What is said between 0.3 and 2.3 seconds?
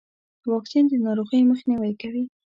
واکسین د ناروغیو مخنیوی کوي.